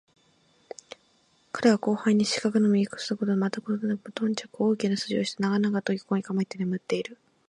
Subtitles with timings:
[1.51, 7.19] 彼は吾輩の近づくのも一向心付かざるごとく、また心付くも無頓着なるごとく、大きな鼾をして長々と体を横えて眠っている